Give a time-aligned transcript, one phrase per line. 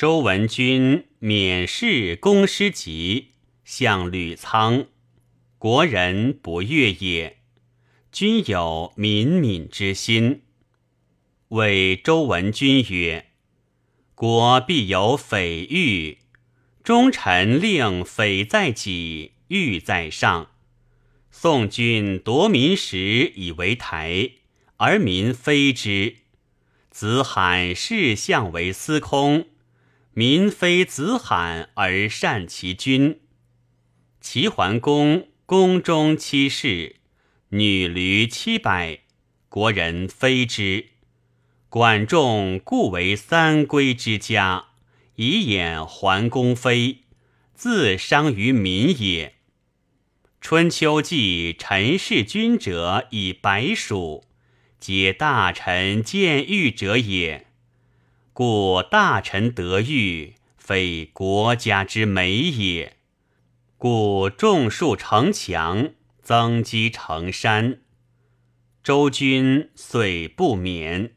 [0.00, 3.32] 周文君免试公师籍，
[3.66, 4.86] 向吕仓，
[5.58, 7.36] 国人不悦也。
[8.10, 10.40] 君有敏敏之心，
[11.48, 13.26] 谓周文君曰
[14.16, 16.16] ：“国必有匪欲，
[16.82, 20.52] 忠臣令匪在己，欲在上。
[21.30, 24.30] 宋君夺民时以为台，
[24.78, 26.14] 而民非之；
[26.88, 29.44] 子罕视相为司空，
[30.12, 33.20] 民非子罕而善其君。
[34.20, 36.96] 齐桓公宫中七室。”
[37.52, 39.00] 女驴七百，
[39.48, 40.90] 国人非之。
[41.68, 44.66] 管仲故为三归之家，
[45.16, 46.98] 以掩桓公非，
[47.52, 49.34] 自伤于民也。
[50.40, 54.24] 春秋记陈氏君者以白属，
[54.78, 57.48] 皆大臣见欲者也。
[58.42, 62.96] 故大臣得欲，非国家之美也。
[63.76, 65.90] 故种树城墙。
[66.22, 67.82] 增积成山，
[68.82, 71.16] 周君遂不免。